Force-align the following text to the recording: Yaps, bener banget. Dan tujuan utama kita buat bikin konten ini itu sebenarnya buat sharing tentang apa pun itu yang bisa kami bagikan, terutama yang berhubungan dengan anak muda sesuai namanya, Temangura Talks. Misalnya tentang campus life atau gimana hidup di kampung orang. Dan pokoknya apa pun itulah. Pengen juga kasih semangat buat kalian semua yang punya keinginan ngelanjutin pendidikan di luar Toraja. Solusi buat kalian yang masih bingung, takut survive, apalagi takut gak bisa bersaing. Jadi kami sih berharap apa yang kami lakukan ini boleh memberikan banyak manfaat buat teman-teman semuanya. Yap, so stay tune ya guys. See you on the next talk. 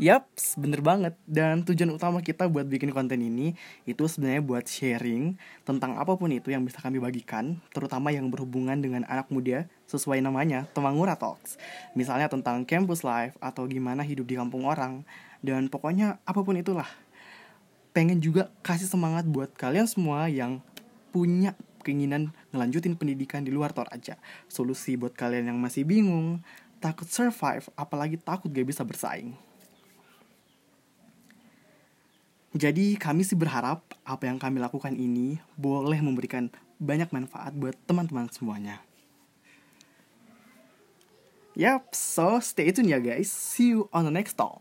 Yaps, 0.00 0.56
bener 0.56 0.80
banget. 0.80 1.12
Dan 1.28 1.60
tujuan 1.60 1.92
utama 1.92 2.24
kita 2.24 2.48
buat 2.48 2.64
bikin 2.64 2.88
konten 2.88 3.20
ini 3.20 3.52
itu 3.84 4.08
sebenarnya 4.08 4.40
buat 4.40 4.64
sharing 4.64 5.36
tentang 5.68 6.00
apa 6.00 6.16
pun 6.16 6.32
itu 6.32 6.48
yang 6.48 6.64
bisa 6.64 6.80
kami 6.80 6.96
bagikan, 6.96 7.60
terutama 7.76 8.08
yang 8.08 8.32
berhubungan 8.32 8.80
dengan 8.80 9.04
anak 9.04 9.28
muda 9.28 9.68
sesuai 9.84 10.24
namanya, 10.24 10.64
Temangura 10.72 11.20
Talks. 11.20 11.60
Misalnya 11.92 12.32
tentang 12.32 12.64
campus 12.64 13.04
life 13.04 13.36
atau 13.44 13.68
gimana 13.68 14.00
hidup 14.00 14.24
di 14.24 14.40
kampung 14.40 14.64
orang. 14.64 15.04
Dan 15.44 15.68
pokoknya 15.68 16.16
apa 16.24 16.40
pun 16.40 16.56
itulah. 16.56 16.88
Pengen 17.92 18.24
juga 18.24 18.48
kasih 18.64 18.88
semangat 18.88 19.28
buat 19.28 19.52
kalian 19.52 19.84
semua 19.84 20.32
yang 20.32 20.64
punya 21.12 21.52
keinginan 21.84 22.32
ngelanjutin 22.56 22.96
pendidikan 22.96 23.44
di 23.44 23.52
luar 23.52 23.76
Toraja. 23.76 24.16
Solusi 24.48 24.96
buat 24.96 25.12
kalian 25.12 25.52
yang 25.52 25.60
masih 25.60 25.84
bingung, 25.84 26.40
takut 26.80 27.04
survive, 27.04 27.68
apalagi 27.76 28.16
takut 28.16 28.48
gak 28.48 28.64
bisa 28.64 28.80
bersaing. 28.80 29.49
Jadi 32.50 32.98
kami 32.98 33.22
sih 33.22 33.38
berharap 33.38 33.86
apa 34.02 34.26
yang 34.26 34.34
kami 34.34 34.58
lakukan 34.58 34.98
ini 34.98 35.38
boleh 35.54 36.02
memberikan 36.02 36.50
banyak 36.82 37.06
manfaat 37.14 37.54
buat 37.54 37.78
teman-teman 37.86 38.26
semuanya. 38.34 38.82
Yap, 41.54 41.94
so 41.94 42.42
stay 42.42 42.74
tune 42.74 42.90
ya 42.90 42.98
guys. 42.98 43.30
See 43.30 43.74
you 43.74 43.86
on 43.94 44.06
the 44.06 44.14
next 44.14 44.34
talk. 44.34 44.58